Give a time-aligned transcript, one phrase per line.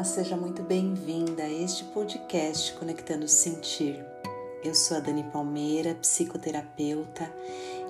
[0.00, 4.02] Olá, seja muito bem-vinda a este podcast Conectando o Sentir.
[4.64, 7.30] Eu sou a Dani Palmeira, psicoterapeuta,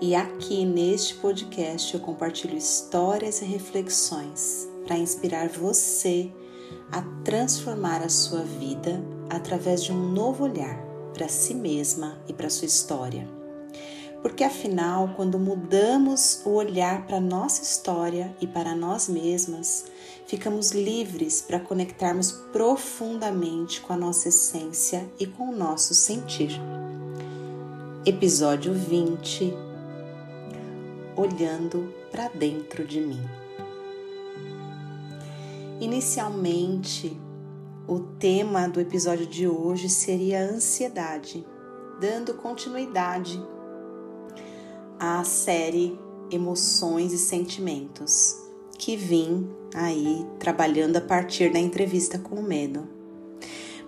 [0.00, 6.32] e aqui neste podcast eu compartilho histórias e reflexões para inspirar você
[6.90, 10.82] a transformar a sua vida através de um novo olhar
[11.14, 13.39] para si mesma e para sua história.
[14.22, 19.86] Porque afinal, quando mudamos o olhar para nossa história e para nós mesmas,
[20.26, 26.50] ficamos livres para conectarmos profundamente com a nossa essência e com o nosso sentir.
[28.04, 29.54] Episódio 20
[31.16, 33.20] Olhando para dentro de mim.
[35.80, 37.18] Inicialmente,
[37.88, 41.46] o tema do episódio de hoje seria ansiedade,
[41.98, 43.42] dando continuidade
[45.00, 45.98] à série
[46.30, 48.36] Emoções e Sentimentos,
[48.78, 52.86] que vim aí trabalhando a partir da entrevista com o medo.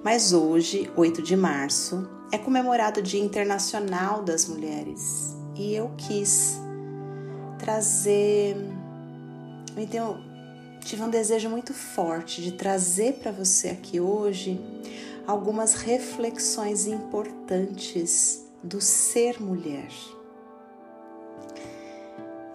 [0.02, 6.56] Mas hoje, 8 de março, é comemorado o Dia Internacional das Mulheres e eu quis
[7.58, 8.56] trazer.
[9.76, 10.18] Então,
[10.80, 14.58] tive um desejo muito forte de trazer para você aqui hoje
[15.26, 19.90] algumas reflexões importantes do ser mulher.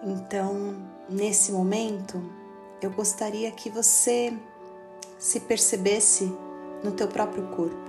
[0.02, 0.76] Então,
[1.08, 2.22] nesse momento,
[2.80, 4.32] eu gostaria que você
[5.18, 6.32] se percebesse
[6.82, 7.88] no teu próprio corpo.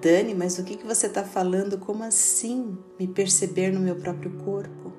[0.00, 1.78] Dani, mas o que, que você está falando?
[1.78, 4.92] Como assim me perceber no meu próprio corpo?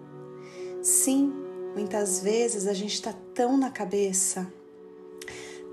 [0.82, 1.34] Sim,
[1.74, 4.52] muitas vezes a gente está tão na cabeça,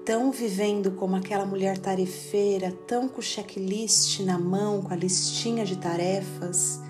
[0.04, 5.64] tão vivendo como aquela mulher tarefeira, tão com o checklist na mão, com a listinha
[5.64, 6.80] de tarefas,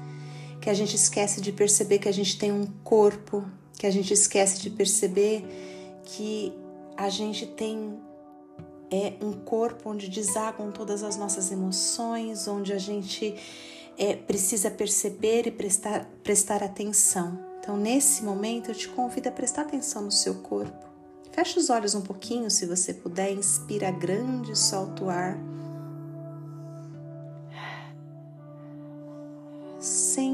[0.61, 3.45] que a gente esquece de perceber que a gente tem um corpo,
[3.79, 5.45] que a gente esquece de perceber
[6.05, 6.53] que
[6.97, 7.99] a gente tem
[8.91, 13.37] é um corpo onde desagam todas as nossas emoções, onde a gente
[13.97, 17.39] é, precisa perceber e prestar, prestar atenção.
[17.61, 20.89] Então, nesse momento, eu te convido a prestar atenção no seu corpo.
[21.31, 25.39] Feche os olhos um pouquinho, se você puder, inspira grande, solta o ar.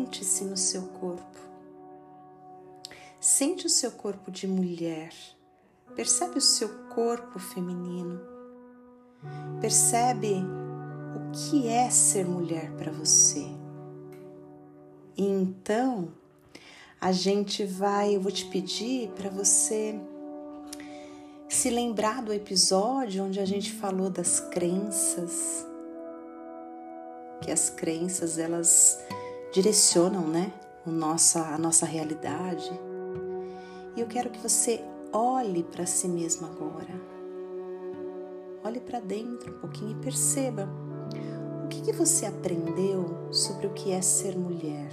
[0.07, 1.41] Sente-se no seu corpo.
[3.19, 5.13] Sente o seu corpo de mulher.
[5.97, 8.21] Percebe o seu corpo feminino.
[9.61, 10.45] Percebe
[11.17, 13.45] o que é ser mulher para você.
[15.17, 16.13] E então,
[17.01, 19.99] a gente vai, eu vou te pedir para você
[21.49, 25.67] se lembrar do episódio onde a gente falou das crenças,
[27.43, 29.01] que as crenças elas
[29.57, 30.53] direcionam, né,
[30.85, 32.71] nossa, a nossa realidade.
[33.97, 36.93] E eu quero que você olhe para si mesma agora.
[38.63, 40.69] Olhe para dentro um pouquinho e perceba
[41.65, 44.93] o que, que você aprendeu sobre o que é ser mulher.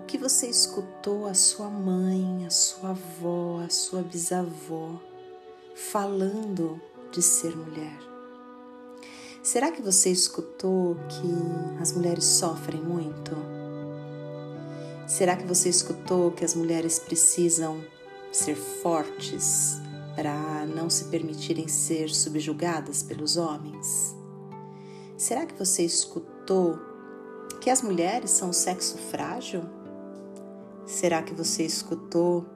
[0.00, 5.00] O que você escutou a sua mãe, a sua avó, a sua bisavó
[5.76, 6.80] falando
[7.12, 8.11] de ser mulher.
[9.42, 13.32] Será que você escutou que as mulheres sofrem muito?
[15.04, 17.84] Será que você escutou que as mulheres precisam
[18.30, 19.80] ser fortes
[20.14, 24.14] para não se permitirem ser subjugadas pelos homens?
[25.18, 26.78] Será que você escutou
[27.60, 29.64] que as mulheres são um sexo frágil?
[30.86, 32.46] Será que você escutou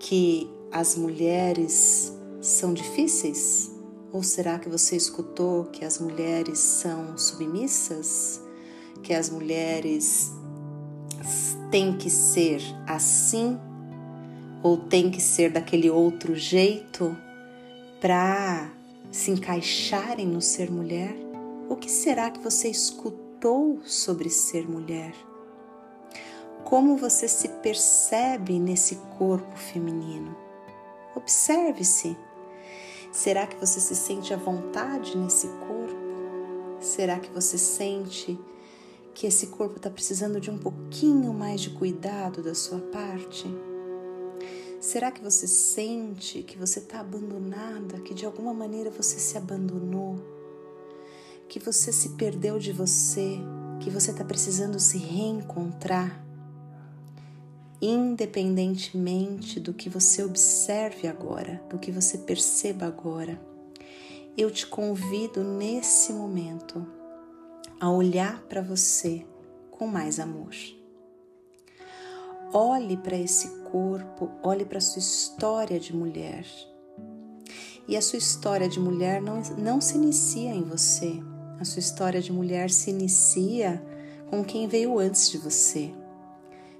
[0.00, 3.73] que as mulheres são difíceis?
[4.14, 8.40] Ou será que você escutou que as mulheres são submissas?
[9.02, 10.30] Que as mulheres
[11.68, 13.58] têm que ser assim?
[14.62, 17.16] Ou têm que ser daquele outro jeito
[18.00, 18.70] para
[19.10, 21.16] se encaixarem no ser mulher?
[21.68, 25.12] O que será que você escutou sobre ser mulher?
[26.62, 30.36] Como você se percebe nesse corpo feminino?
[31.16, 32.16] Observe-se
[33.14, 35.94] Será que você se sente à vontade nesse corpo?
[36.80, 38.36] Será que você sente
[39.14, 43.46] que esse corpo está precisando de um pouquinho mais de cuidado da sua parte?
[44.80, 50.20] Será que você sente que você está abandonada, que de alguma maneira você se abandonou,
[51.48, 53.38] que você se perdeu de você,
[53.78, 56.23] que você está precisando se reencontrar?
[57.86, 63.40] Independentemente do que você observe agora, do que você perceba agora.
[64.36, 66.86] Eu te convido nesse momento
[67.78, 69.26] a olhar para você
[69.70, 70.54] com mais amor.
[72.52, 76.46] Olhe para esse corpo, olhe para sua história de mulher
[77.86, 81.20] E a sua história de mulher não, não se inicia em você.
[81.60, 83.82] A sua história de mulher se inicia
[84.30, 85.92] com quem veio antes de você.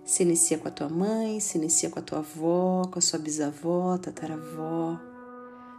[0.05, 3.19] Se inicia com a tua mãe, se inicia com a tua avó, com a sua
[3.19, 5.01] bisavó, tataravó,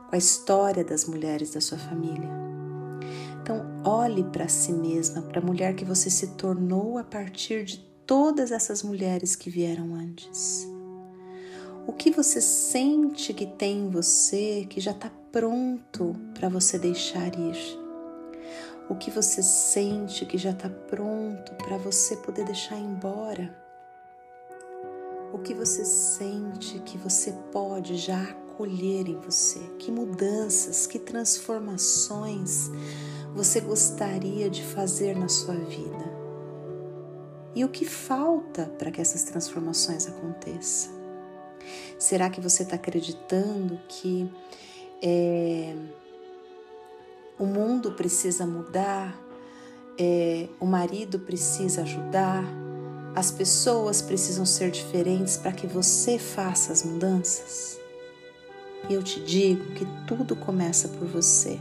[0.10, 2.28] com a história das mulheres da sua família.
[3.40, 7.78] Então, olhe para si mesma, para a mulher que você se tornou a partir de
[8.08, 10.68] todas essas mulheres que vieram antes.
[11.86, 17.28] O que você sente que tem em você que já está pronto para você deixar
[17.38, 17.80] ir?
[18.90, 23.65] O que você sente que já está pronto para você poder deixar embora?
[25.34, 29.60] O que você sente que você pode já acolher em você?
[29.80, 32.70] Que mudanças, que transformações
[33.34, 36.16] você gostaria de fazer na sua vida?
[37.54, 40.94] E o que falta para que essas transformações aconteçam?
[41.98, 44.30] Será que você está acreditando que
[45.02, 45.76] é,
[47.38, 49.18] o mundo precisa mudar,
[49.98, 52.44] é, o marido precisa ajudar,
[53.16, 57.80] as pessoas precisam ser diferentes para que você faça as mudanças?
[58.90, 61.58] E eu te digo que tudo começa por você.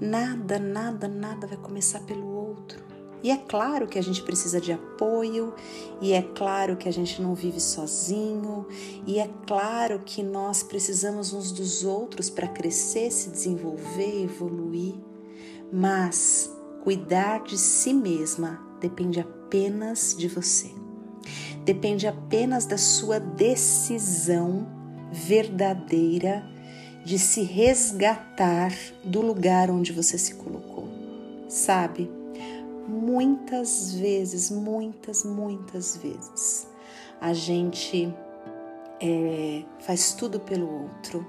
[0.00, 2.80] Nada, nada, nada vai começar pelo outro.
[3.22, 5.52] E é claro que a gente precisa de apoio,
[6.00, 8.66] e é claro que a gente não vive sozinho,
[9.06, 14.94] e é claro que nós precisamos uns dos outros para crescer, se desenvolver, evoluir.
[15.70, 16.50] Mas
[16.82, 19.39] cuidar de si mesma depende apenas
[20.16, 20.70] de você.
[21.64, 24.66] Depende apenas da sua decisão
[25.12, 26.44] verdadeira
[27.04, 30.88] de se resgatar do lugar onde você se colocou.
[31.48, 32.10] Sabe?
[32.86, 36.68] Muitas vezes, muitas, muitas vezes,
[37.20, 38.14] a gente
[39.00, 41.26] é, faz tudo pelo outro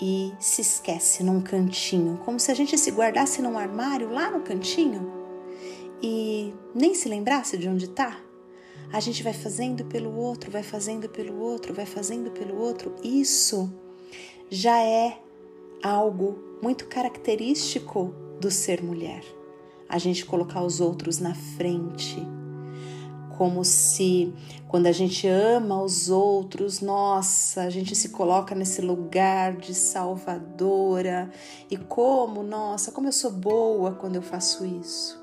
[0.00, 4.40] e se esquece num cantinho, como se a gente se guardasse num armário lá no
[4.40, 5.21] cantinho
[6.02, 8.18] e nem se lembrasse de onde está.
[8.92, 12.94] A gente vai fazendo pelo outro, vai fazendo pelo outro, vai fazendo pelo outro.
[13.02, 13.72] Isso
[14.50, 15.18] já é
[15.82, 19.22] algo muito característico do ser mulher
[19.92, 22.26] a gente colocar os outros na frente.
[23.36, 24.32] Como se
[24.66, 31.30] quando a gente ama os outros, nossa, a gente se coloca nesse lugar de salvadora
[31.70, 35.21] e como, nossa, como eu sou boa quando eu faço isso.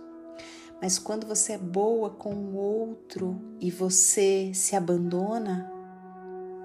[0.81, 5.71] Mas quando você é boa com o outro e você se abandona,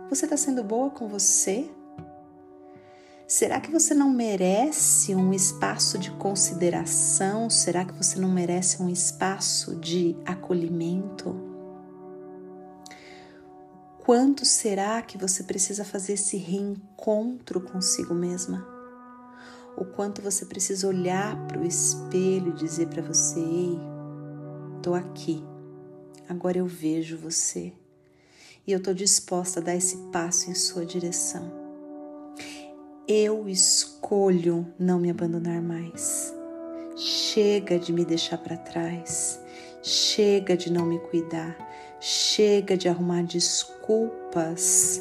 [0.08, 1.68] você está sendo boa com você?
[3.26, 7.50] Será que você não merece um espaço de consideração?
[7.50, 11.34] Será que você não merece um espaço de acolhimento?
[14.04, 18.64] Quanto será que você precisa fazer esse reencontro consigo mesma?
[19.76, 23.93] O quanto você precisa olhar para o espelho e dizer para você: Ei,
[24.84, 25.42] tô aqui,
[26.28, 27.72] agora eu vejo você
[28.66, 31.50] e eu tô disposta a dar esse passo em sua direção.
[33.08, 36.34] Eu escolho não me abandonar mais.
[36.96, 39.40] Chega de me deixar para trás.
[39.82, 41.56] Chega de não me cuidar.
[41.98, 45.00] Chega de arrumar desculpas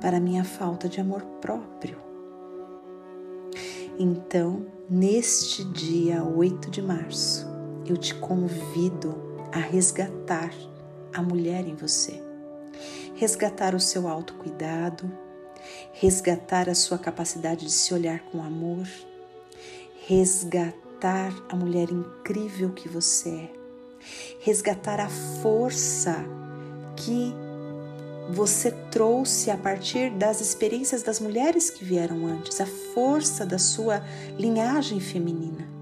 [0.00, 1.98] para minha falta de amor próprio.
[3.98, 7.49] Então, neste dia 8 de março,
[7.90, 10.52] eu te convido a resgatar
[11.12, 12.22] a mulher em você,
[13.16, 15.10] resgatar o seu autocuidado,
[15.92, 18.86] resgatar a sua capacidade de se olhar com amor,
[20.06, 23.50] resgatar a mulher incrível que você é,
[24.40, 25.08] resgatar a
[25.42, 26.24] força
[26.96, 27.34] que
[28.30, 34.00] você trouxe a partir das experiências das mulheres que vieram antes, a força da sua
[34.38, 35.79] linhagem feminina.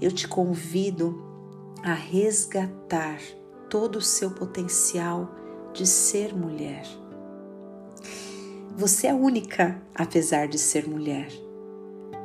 [0.00, 1.22] Eu te convido
[1.82, 3.20] a resgatar
[3.68, 5.34] todo o seu potencial
[5.72, 6.86] de ser mulher
[8.78, 11.26] você é única, apesar de ser mulher.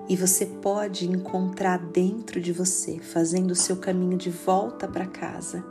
[0.08, 5.66] E você pode encontrar dentro de você, fazendo o seu caminho de volta para casa,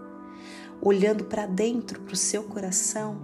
[0.80, 3.16] olhando para dentro, para o seu coração,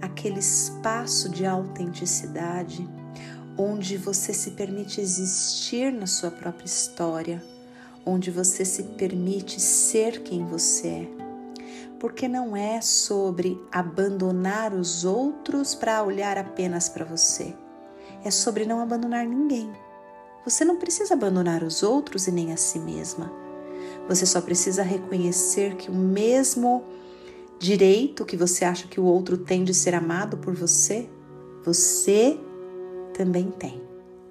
[0.00, 2.88] aquele espaço de autenticidade,
[3.58, 7.42] onde você se permite existir na sua própria história,
[8.04, 11.20] onde você se permite ser quem você é
[12.00, 17.54] porque não é sobre abandonar os outros para olhar apenas para você.
[18.24, 19.70] É sobre não abandonar ninguém.
[20.42, 23.30] Você não precisa abandonar os outros e nem a si mesma.
[24.08, 26.84] Você só precisa reconhecer que o mesmo
[27.58, 31.08] direito que você acha que o outro tem de ser amado por você,
[31.62, 32.40] você
[33.12, 33.82] também tem.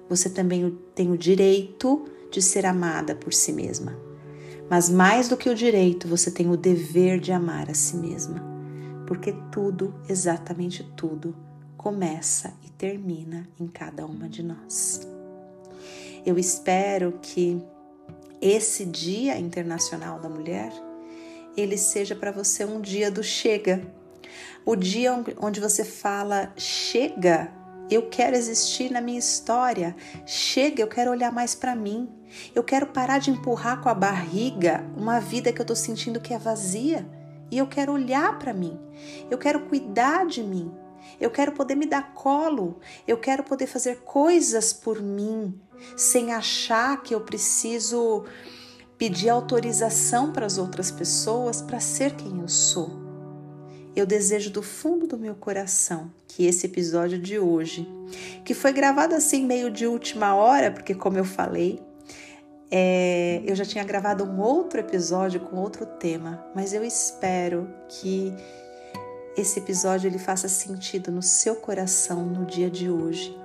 [0.08, 3.96] Você também tem o direito de ser amada por si mesma.
[4.68, 8.40] Mas mais do que o direito, você tem o dever de amar a si mesma.
[9.06, 11.34] Porque tudo, exatamente tudo,
[11.76, 15.00] começa e termina em cada uma de nós.
[16.24, 17.60] Eu espero que
[18.40, 20.72] esse Dia Internacional da Mulher
[21.56, 23.82] ele seja para você um dia do chega.
[24.64, 27.52] O dia onde você fala chega,
[27.90, 29.96] eu quero existir na minha história.
[30.24, 32.08] Chega, eu quero olhar mais para mim.
[32.54, 36.32] Eu quero parar de empurrar com a barriga uma vida que eu estou sentindo que
[36.32, 37.04] é vazia.
[37.50, 38.78] E eu quero olhar para mim.
[39.28, 40.70] Eu quero cuidar de mim.
[41.20, 42.78] Eu quero poder me dar colo.
[43.08, 45.60] Eu quero poder fazer coisas por mim
[45.96, 48.24] sem achar que eu preciso
[48.96, 53.09] pedir autorização para as outras pessoas para ser quem eu sou.
[53.94, 57.88] Eu desejo do fundo do meu coração que esse episódio de hoje,
[58.44, 61.80] que foi gravado assim meio de última hora, porque como eu falei,
[62.70, 68.32] é, eu já tinha gravado um outro episódio com outro tema, mas eu espero que
[69.36, 73.36] esse episódio ele faça sentido no seu coração no dia de hoje,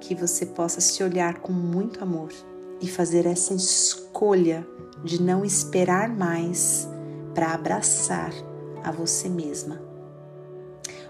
[0.00, 2.32] que você possa se olhar com muito amor
[2.80, 4.66] e fazer essa escolha
[5.04, 6.88] de não esperar mais
[7.34, 8.32] para abraçar
[8.82, 9.80] a você mesma.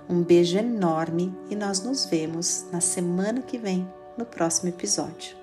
[0.08, 5.37] Um beijo enorme e nós nos vemos na semana que vem no próximo episódio.